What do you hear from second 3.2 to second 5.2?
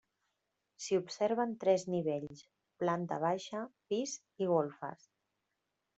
baixa, pis i golfes.